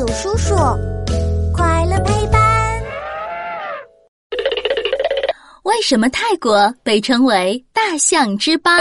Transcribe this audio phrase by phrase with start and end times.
[0.00, 0.54] 有叔叔，
[1.52, 2.82] 快乐陪伴。
[5.64, 8.74] 为什么泰国被称为大象之邦？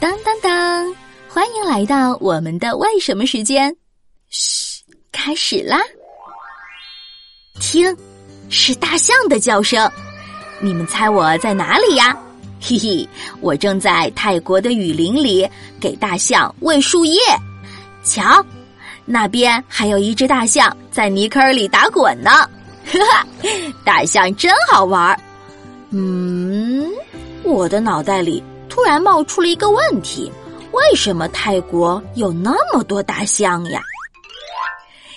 [0.00, 0.96] 当当当！
[1.28, 3.76] 欢迎来到我们的为什么时间。
[4.30, 5.78] 嘘，开始啦！
[7.60, 7.94] 听，
[8.48, 9.86] 是大象的叫声。
[10.60, 12.16] 你们猜我在哪里呀？
[12.58, 13.06] 嘿嘿，
[13.42, 15.46] 我正在泰国的雨林里
[15.78, 17.20] 给大象喂树叶。
[18.02, 18.42] 瞧，
[19.06, 22.30] 那边还有一只大象在泥坑里打滚呢。
[22.84, 23.26] 哈哈，
[23.84, 25.18] 大象真好玩儿。
[25.90, 26.86] 嗯，
[27.42, 30.30] 我的脑袋里突然冒出了一个问题：
[30.72, 33.80] 为什么泰国有那么多大象呀？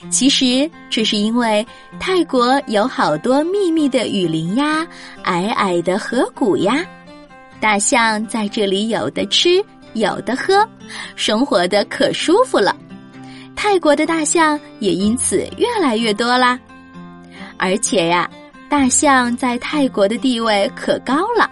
[0.09, 1.65] 其实这是因为
[1.99, 4.87] 泰国有好多密密的雨林呀，
[5.23, 6.85] 矮矮的河谷呀，
[7.59, 9.63] 大象在这里有的吃，
[9.93, 10.65] 有的喝，
[11.15, 12.73] 生活的可舒服了。
[13.61, 16.57] 泰国的大象也因此越来越多啦。
[17.57, 18.27] 而且呀，
[18.69, 21.49] 大象在泰国的地位可高了，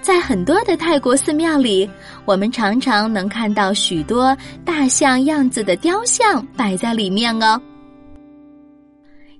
[0.00, 1.88] 在很多的泰国寺庙里，
[2.24, 7.60] 我们常常能看到许多大象样子的雕像摆在里面哦。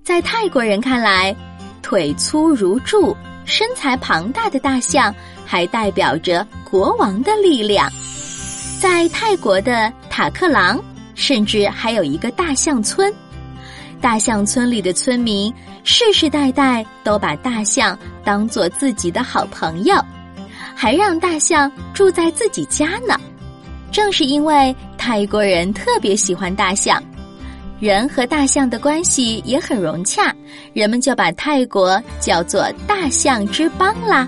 [0.03, 1.35] 在泰国人看来，
[1.81, 5.11] 腿粗如柱、身材庞大的大象
[5.43, 7.89] 还代表着国王的力量。
[8.79, 10.79] 在泰国的塔克朗。
[11.19, 13.13] 甚至还有一个大象村，
[13.99, 15.53] 大象村里的村民
[15.83, 19.93] 世世代代都把大象当做自己的好朋友，
[20.73, 23.19] 还让大象住在自己家呢。
[23.91, 27.03] 正是因为泰国人特别喜欢大象，
[27.81, 30.33] 人和大象的关系也很融洽，
[30.71, 34.25] 人们就把泰国叫做“大象之邦”啦。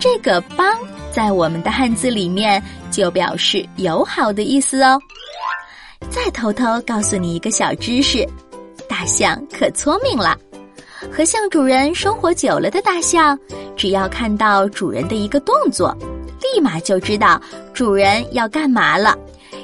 [0.00, 0.66] 这个“邦”
[1.14, 5.00] 在我们的汉字里面就表示友好的意思哦。
[6.14, 8.24] 再偷偷告诉你一个小知识：
[8.88, 10.38] 大象可聪明了。
[11.10, 13.36] 和象主人生活久了的大象，
[13.76, 15.92] 只要看到主人的一个动作，
[16.40, 19.18] 立马就知道主人要干嘛了。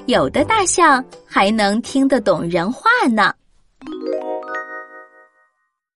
[0.06, 3.32] 有的大象还能听得懂人话呢。